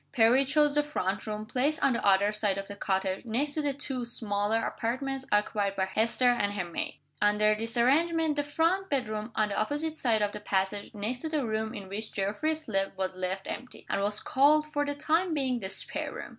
[0.13, 3.61] Perry chose the front room, placed on the other side of the cottage, next to
[3.61, 6.97] the two smaller apartments occupied by Hester and her maid.
[7.21, 11.29] Under this arrangement, the front bedroom, on the opposite side of the passage next to
[11.29, 15.35] the room in which Geoffrey slept was left empty, and was called, for the time
[15.35, 16.29] being, the spare room.